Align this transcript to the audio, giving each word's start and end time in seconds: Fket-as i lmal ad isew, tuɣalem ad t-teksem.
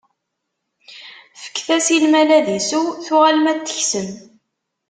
Fket-as 1.41 1.87
i 1.95 1.97
lmal 2.03 2.29
ad 2.37 2.47
isew, 2.57 2.85
tuɣalem 3.05 3.45
ad 3.51 3.59
t-teksem. 3.61 4.09